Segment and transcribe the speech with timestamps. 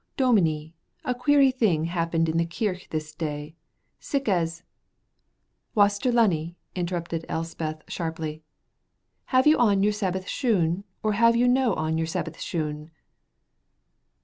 [0.17, 0.73] "Dominie,
[1.05, 3.53] a queery thing happened in the kirk this day,
[3.99, 4.63] sic as"
[5.75, 8.41] "Waster Lunny," interrupted Elspeth sharply,
[9.25, 12.89] "have you on your Sabbath shoon or have you no on your Sabbath shoon?"